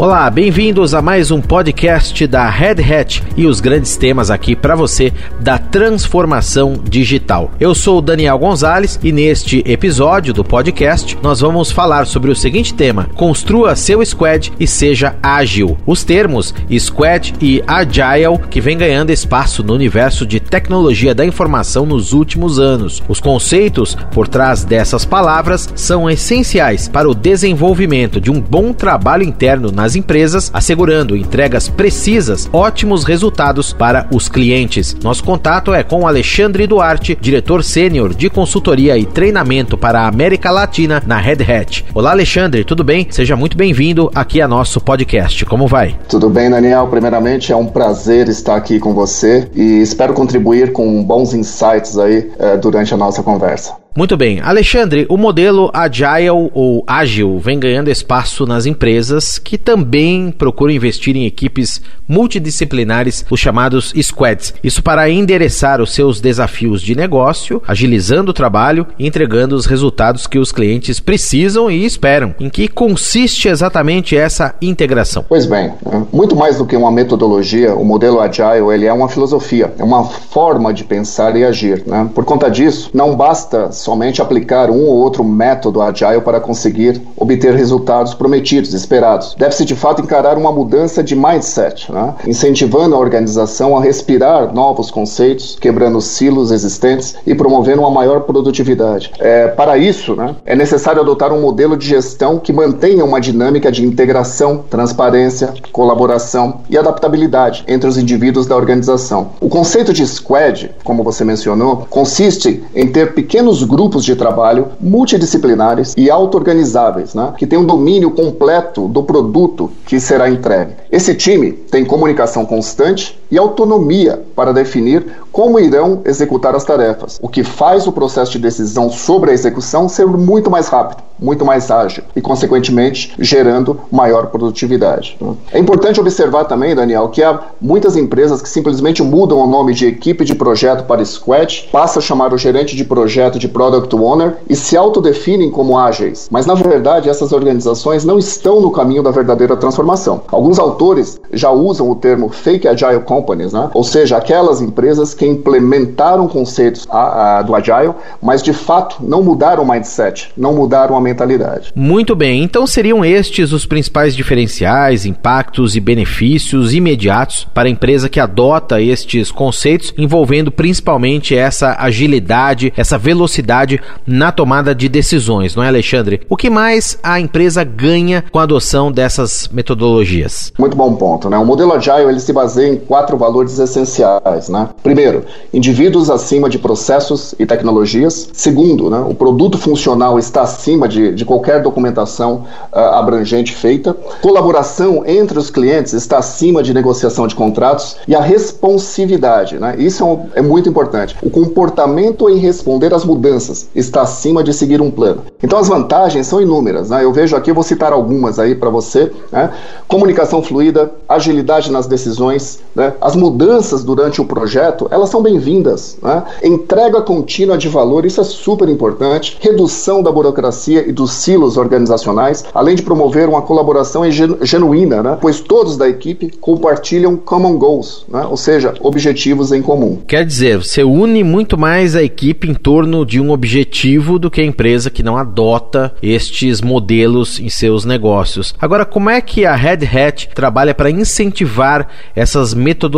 [0.00, 4.74] Olá, bem-vindos a mais um podcast da Red Hat e os grandes temas aqui para
[4.74, 7.50] você da transformação digital.
[7.60, 12.34] Eu sou o Daniel Gonzalez e neste episódio do podcast nós vamos falar sobre o
[12.34, 15.76] seguinte tema: construa seu squad e seja ágil.
[15.86, 21.84] Os termos squad e agile que vem ganhando espaço no universo de tecnologia da informação
[21.84, 23.02] nos últimos anos.
[23.06, 29.24] Os conceitos por trás dessas palavras são essenciais para o desenvolvimento de um bom trabalho
[29.24, 34.96] interno nas empresas, assegurando entregas precisas, ótimos resultados para os clientes.
[35.02, 40.50] Nosso contato é com Alexandre Duarte, diretor sênior de consultoria e treinamento para a América
[40.50, 41.84] Latina na Red Hat.
[41.94, 43.06] Olá, Alexandre, tudo bem?
[43.10, 45.44] Seja muito bem-vindo aqui a nosso podcast.
[45.44, 45.96] Como vai?
[46.08, 46.86] Tudo bem, Daniel.
[46.88, 52.30] Primeiramente, é um prazer estar aqui com você e espero contribuir com bons insights aí
[52.38, 53.79] eh, durante a nossa conversa.
[53.96, 54.40] Muito bem.
[54.40, 61.16] Alexandre, o modelo Agile ou ágil vem ganhando espaço nas empresas que também procuram investir
[61.16, 64.54] em equipes multidisciplinares, os chamados squads.
[64.62, 70.26] Isso para endereçar os seus desafios de negócio, agilizando o trabalho e entregando os resultados
[70.26, 72.34] que os clientes precisam e esperam.
[72.38, 75.24] Em que consiste exatamente essa integração?
[75.28, 75.72] Pois bem,
[76.12, 80.04] muito mais do que uma metodologia, o modelo Agile ele é uma filosofia, é uma
[80.04, 81.82] forma de pensar e agir.
[81.86, 82.08] Né?
[82.14, 87.54] Por conta disso, não basta somente aplicar um ou outro método agile para conseguir obter
[87.54, 89.34] resultados prometidos, esperados.
[89.38, 92.14] Deve-se de fato encarar uma mudança de mindset, né?
[92.26, 99.12] incentivando a organização a respirar novos conceitos, quebrando silos existentes e promovendo uma maior produtividade.
[99.18, 103.72] É, para isso, né, é necessário adotar um modelo de gestão que mantenha uma dinâmica
[103.72, 109.30] de integração, transparência, colaboração e adaptabilidade entre os indivíduos da organização.
[109.40, 115.94] O conceito de squad, como você mencionou, consiste em ter pequenos grupos de trabalho multidisciplinares
[115.96, 120.72] e auto-organizáveis, né, que têm um domínio completo do produto que será entregue.
[120.90, 127.28] Esse time tem comunicação constante e autonomia para definir como irão executar as tarefas, o
[127.28, 131.70] que faz o processo de decisão sobre a execução ser muito mais rápido, muito mais
[131.70, 135.18] ágil e, consequentemente, gerando maior produtividade.
[135.52, 139.86] É importante observar também, Daniel, que há muitas empresas que simplesmente mudam o nome de
[139.86, 144.38] equipe de projeto para squad, passam a chamar o gerente de projeto de product owner
[144.48, 146.28] e se autodefinem como ágeis.
[146.30, 150.22] Mas, na verdade, essas organizações não estão no caminho da verdadeira transformação.
[150.28, 153.70] Alguns autores já usam o termo fake agile companies, né?
[153.74, 159.22] ou seja, aquelas empresas que implementaram conceitos a, a, do Agile, mas de fato não
[159.22, 161.72] mudaram o mindset, não mudaram a mentalidade.
[161.74, 168.08] Muito bem, então seriam estes os principais diferenciais, impactos e benefícios imediatos para a empresa
[168.08, 175.62] que adota estes conceitos, envolvendo principalmente essa agilidade, essa velocidade na tomada de decisões, não
[175.62, 176.20] é, Alexandre?
[176.28, 180.52] O que mais a empresa ganha com a adoção dessas metodologias?
[180.58, 181.36] Muito bom ponto, né?
[181.36, 184.68] O modelo Agile ele se baseia em quatro valores essenciais, né?
[184.82, 188.28] Primeiro, indivíduos acima de processos e tecnologias.
[188.32, 193.94] Segundo, né, o produto funcional está acima de, de qualquer documentação uh, abrangente feita.
[194.20, 197.96] Colaboração entre os clientes está acima de negociação de contratos.
[198.06, 201.16] E a responsividade, né, isso é, um, é muito importante.
[201.22, 205.22] O comportamento em responder às mudanças está acima de seguir um plano.
[205.42, 206.90] Então as vantagens são inúmeras.
[206.90, 207.04] Né?
[207.04, 209.10] Eu vejo aqui, eu vou citar algumas aí para você.
[209.32, 209.50] Né?
[209.88, 212.92] Comunicação fluida, agilidade nas decisões, né?
[213.00, 215.98] As mudanças durante o projeto, elas são bem-vindas.
[216.02, 216.22] Né?
[216.42, 219.36] Entrega contínua de valor, isso é super importante.
[219.40, 224.02] Redução da burocracia e dos silos organizacionais, além de promover uma colaboração
[224.42, 225.18] genuína, né?
[225.20, 228.26] pois todos da equipe compartilham common goals, né?
[228.28, 229.98] ou seja, objetivos em comum.
[230.06, 234.40] Quer dizer, você une muito mais a equipe em torno de um objetivo do que
[234.40, 238.54] a empresa que não adota estes modelos em seus negócios.
[238.60, 242.89] Agora, como é que a Red Hat trabalha para incentivar essas metodologias,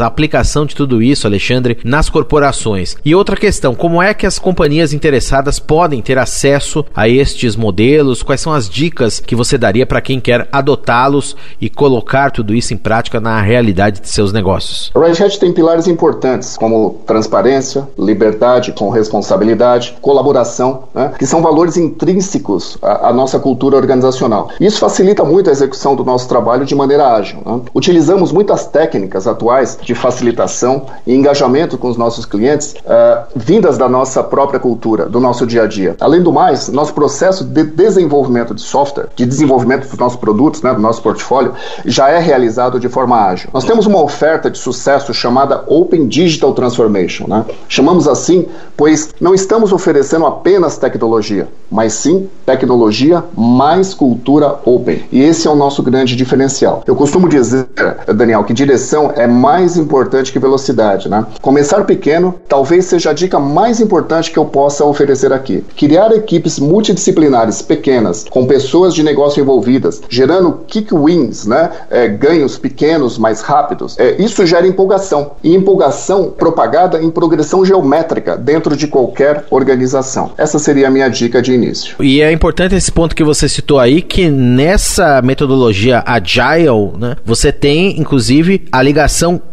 [0.00, 2.96] a aplicação de tudo isso, Alexandre, nas corporações?
[3.04, 8.22] E outra questão, como é que as companhias interessadas podem ter acesso a estes modelos?
[8.22, 12.74] Quais são as dicas que você daria para quem quer adotá-los e colocar tudo isso
[12.74, 14.90] em prática na realidade de seus negócios?
[14.94, 21.40] A Red Hat tem pilares importantes, como transparência, liberdade com responsabilidade, colaboração, né, que são
[21.40, 24.48] valores intrínsecos à, à, nossa cultura organizacional.
[24.60, 27.40] Isso facilita muito a execução do nosso trabalho de maneira ágil.
[27.44, 27.60] Né?
[27.74, 33.88] Utilizamos muitas técnicas atuais de facilitação e engajamento com os nossos clientes, uh, vindas da
[33.88, 35.96] nossa própria cultura, do nosso dia a dia.
[36.00, 40.72] Além do mais, nosso processo de desenvolvimento de software, de desenvolvimento dos nossos produtos, né,
[40.72, 41.52] do nosso portfólio,
[41.84, 43.50] já é realizado de forma ágil.
[43.52, 47.26] Nós temos uma oferta de sucesso chamada Open Digital Transformation.
[47.28, 47.44] Né?
[47.68, 48.46] Chamamos assim,
[48.76, 55.04] pois não estamos oferecendo apenas tecnologia, mas sim tecnologia mais cultura open.
[55.12, 56.82] E esse é o nosso grande diferencial.
[56.86, 57.68] Eu costumo dizer,
[58.14, 61.08] Daniel, que direção é mais importante que velocidade.
[61.08, 61.26] Né?
[61.42, 65.64] Começar pequeno talvez seja a dica mais importante que eu possa oferecer aqui.
[65.76, 71.70] Criar equipes multidisciplinares pequenas, com pessoas de negócio envolvidas, gerando kick wins, né?
[71.90, 73.98] É, ganhos pequenos, mais rápidos.
[73.98, 75.32] É, isso gera empolgação.
[75.42, 80.30] E empolgação propagada em progressão geométrica dentro de qualquer organização.
[80.38, 81.96] Essa seria a minha dica de início.
[82.00, 87.50] E é importante esse ponto que você citou aí, que nessa metodologia agile, né, você
[87.50, 88.97] tem inclusive a ligação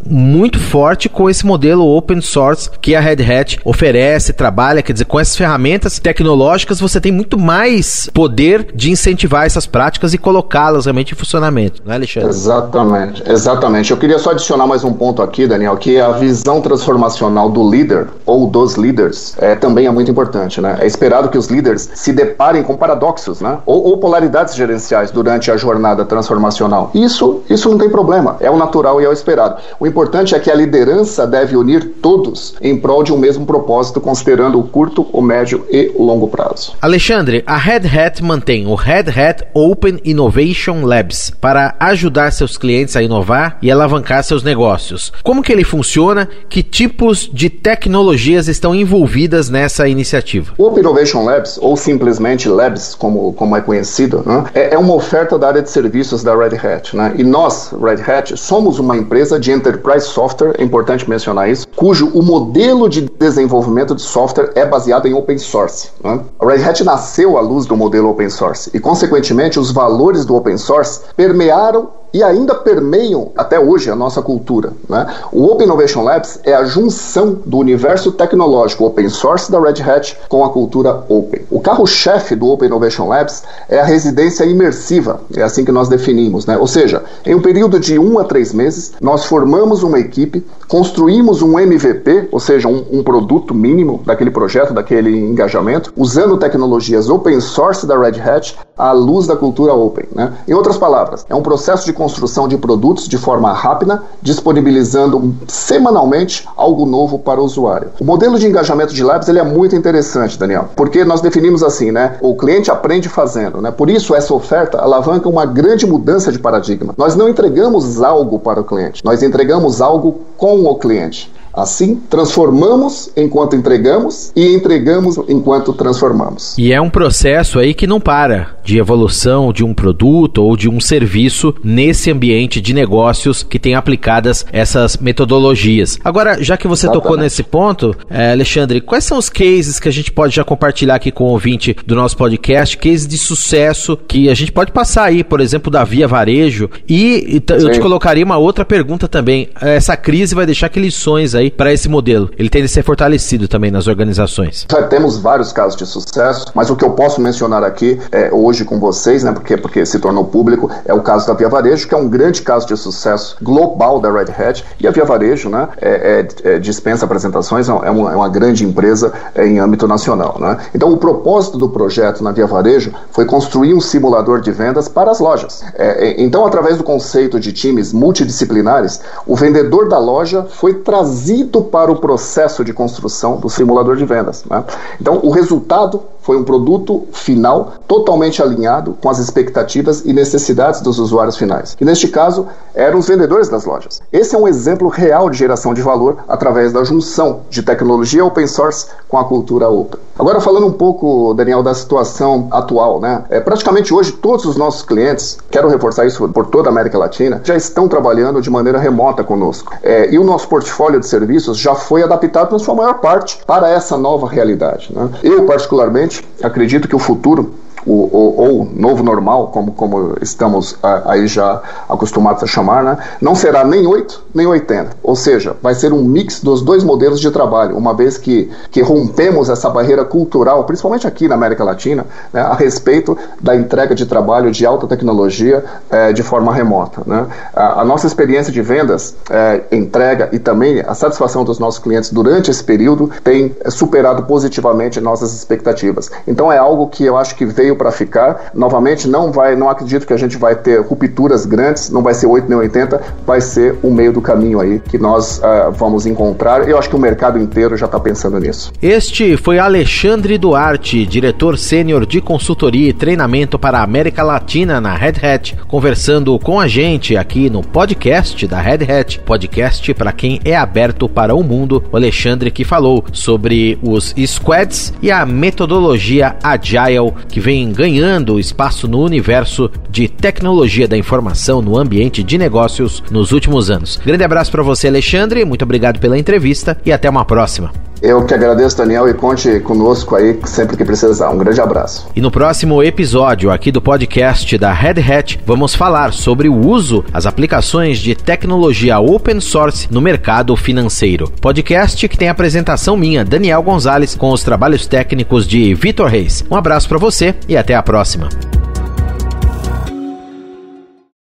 [0.07, 5.05] muito forte com esse modelo open source que a Red Hat oferece, trabalha, quer dizer,
[5.05, 10.85] com essas ferramentas tecnológicas você tem muito mais poder de incentivar essas práticas e colocá-las
[10.85, 12.29] realmente em funcionamento, não é, Alexandre?
[12.29, 13.91] Exatamente, exatamente.
[13.91, 18.07] Eu queria só adicionar mais um ponto aqui, Daniel, que a visão transformacional do líder
[18.25, 20.77] ou dos líderes é, também é muito importante, né?
[20.79, 23.59] É esperado que os líderes se deparem com paradoxos, né?
[23.65, 26.91] Ou, ou polaridades gerenciais durante a jornada transformacional.
[26.93, 29.34] Isso, isso não tem problema, é o natural e é o esperado.
[29.79, 33.99] O importante é que a liderança deve unir todos em prol de um mesmo propósito,
[33.99, 36.73] considerando o curto, o médio e o longo prazo.
[36.81, 42.95] Alexandre, a Red Hat mantém o Red Hat Open Innovation Labs para ajudar seus clientes
[42.95, 45.11] a inovar e alavancar seus negócios.
[45.23, 46.27] Como que ele funciona?
[46.49, 50.53] Que tipos de tecnologias estão envolvidas nessa iniciativa?
[50.57, 54.93] O Open Innovation Labs, ou simplesmente Labs, como, como é conhecido, né, é, é uma
[54.93, 56.95] oferta da área de serviços da Red Hat.
[56.95, 57.15] Né?
[57.17, 62.09] E nós, Red Hat, somos uma empresa de enterprise software, é importante mencionar isso, cujo
[62.13, 65.89] o modelo de desenvolvimento de software é baseado em open source.
[66.03, 66.19] Né?
[66.39, 70.35] A Red Hat nasceu à luz do modelo open source e, consequentemente, os valores do
[70.35, 74.71] open source permearam e ainda permeiam até hoje a nossa cultura.
[74.87, 75.05] Né?
[75.33, 80.17] O Open Innovation Labs é a junção do universo tecnológico open source da Red Hat
[80.29, 81.41] com a cultura open.
[81.51, 86.45] O carro-chefe do Open Innovation Labs é a residência imersiva, é assim que nós definimos.
[86.45, 86.57] Né?
[86.57, 91.41] Ou seja, em um período de um a três meses, nós formamos uma equipe, construímos
[91.41, 97.41] um MVP, ou seja, um, um produto mínimo daquele projeto, daquele engajamento, usando tecnologias open
[97.41, 100.05] source da Red Hat à luz da cultura open.
[100.15, 100.31] Né?
[100.47, 106.47] Em outras palavras, é um processo de construção de produtos de forma rápida, disponibilizando semanalmente
[106.55, 107.89] algo novo para o usuário.
[107.99, 111.91] O modelo de engajamento de Labs ele é muito interessante, Daniel, porque nós definimos assim,
[111.91, 112.17] né?
[112.21, 113.71] O cliente aprende fazendo, né?
[113.71, 116.93] Por isso essa oferta alavanca uma grande mudança de paradigma.
[116.95, 121.33] Nós não entregamos algo para o cliente, nós entregamos algo com o cliente.
[121.55, 126.57] Assim, transformamos enquanto entregamos e entregamos enquanto transformamos.
[126.57, 130.67] E é um processo aí que não para de evolução de um produto ou de
[130.67, 135.99] um serviço nesse ambiente de negócios que tem aplicadas essas metodologias.
[136.03, 137.03] Agora, já que você Exatamente.
[137.03, 140.95] tocou nesse ponto, é, Alexandre, quais são os cases que a gente pode já compartilhar
[140.95, 145.05] aqui com o ouvinte do nosso podcast, cases de sucesso que a gente pode passar
[145.05, 146.69] aí, por exemplo, da Via Varejo?
[146.89, 149.49] E, e eu te colocaria uma outra pergunta também.
[149.61, 152.29] Essa crise vai deixar que lições aí aí para esse modelo?
[152.37, 154.65] Ele tem de ser fortalecido também nas organizações.
[154.69, 158.65] Já temos vários casos de sucesso, mas o que eu posso mencionar aqui é, hoje
[158.65, 161.93] com vocês, né, porque, porque se tornou público, é o caso da Via Varejo, que
[161.93, 164.65] é um grande caso de sucesso global da Red Hat.
[164.79, 168.65] E a Via Varejo né, é, é, é dispensa apresentações, é uma, é uma grande
[168.65, 170.37] empresa é, em âmbito nacional.
[170.39, 170.57] Né?
[170.73, 175.11] Então, o propósito do projeto na Via Varejo foi construir um simulador de vendas para
[175.11, 175.63] as lojas.
[175.75, 181.61] É, então, através do conceito de times multidisciplinares, o vendedor da loja foi trazido trazido
[181.63, 184.45] para o processo de construção do simulador de vendas.
[184.45, 184.63] Né?
[184.99, 190.97] Então, o resultado foi um produto final totalmente alinhado com as expectativas e necessidades dos
[190.97, 194.01] usuários finais, que neste caso eram os vendedores das lojas.
[194.11, 198.47] Esse é um exemplo real de geração de valor através da junção de tecnologia open
[198.47, 199.99] source com a cultura open.
[200.17, 203.25] Agora falando um pouco, Daniel, da situação atual, né?
[203.29, 207.41] É, praticamente hoje todos os nossos clientes, quero reforçar isso por toda a América Latina,
[207.43, 209.73] já estão trabalhando de maneira remota conosco.
[209.83, 213.69] É, e o nosso portfólio de serviços já foi adaptado na sua maior parte para
[213.69, 214.89] essa nova realidade.
[214.91, 215.09] Né?
[215.21, 221.27] Eu particularmente acredito que o futuro o, o, ou novo normal, como, como estamos aí
[221.27, 224.97] já acostumados a chamar, né, não será nem 8 nem 80.
[225.03, 228.81] Ou seja, vai ser um mix dos dois modelos de trabalho, uma vez que, que
[228.81, 234.05] rompemos essa barreira cultural, principalmente aqui na América Latina, né, a respeito da entrega de
[234.05, 237.01] trabalho de alta tecnologia é, de forma remota.
[237.05, 237.25] Né.
[237.53, 242.09] A, a, nossa experiência de vendas, é, entrega e também a satisfação dos nossos clientes
[242.09, 246.11] durante esse período tem superado positivamente nossas expectativas.
[246.27, 248.51] Então é algo que eu acho que veio para ficar.
[248.53, 252.27] Novamente, não vai, não acredito que a gente vai ter rupturas grandes, não vai ser
[252.27, 256.67] 8 nem 80, vai ser o meio do caminho aí que nós uh, vamos encontrar.
[256.67, 258.71] Eu acho que o mercado inteiro já está pensando nisso.
[258.81, 264.95] Este foi Alexandre Duarte, diretor sênior de consultoria e treinamento para a América Latina na
[264.95, 270.39] Red Hat, conversando com a gente aqui no podcast da Red Hat, podcast para quem
[270.43, 271.83] é aberto para o mundo.
[271.91, 277.39] O Alexandre que falou sobre os squads e a metodologia Agile que
[277.71, 283.99] ganhando espaço no universo de tecnologia da informação no ambiente de negócios nos últimos anos.
[284.05, 285.45] Grande abraço para você, Alexandre.
[285.45, 287.84] Muito obrigado pela entrevista e até uma próxima.
[288.01, 291.29] Eu que agradeço, Daniel, e conte conosco aí sempre que precisar.
[291.29, 292.07] Um grande abraço.
[292.15, 297.03] E no próximo episódio aqui do podcast da Red Hat, vamos falar sobre o uso,
[297.13, 301.31] as aplicações de tecnologia open source no mercado financeiro.
[301.41, 306.43] Podcast que tem apresentação minha, Daniel Gonzalez, com os trabalhos técnicos de Vitor Reis.
[306.49, 308.29] Um abraço para você e até a próxima.